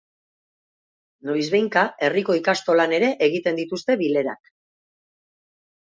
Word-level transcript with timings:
Noizbehinka 1.31 1.83
herriko 2.07 2.39
ikastolan 2.41 2.99
ere 3.01 3.13
egiten 3.29 3.63
dituzte 3.63 4.01
bilerak. 4.05 4.55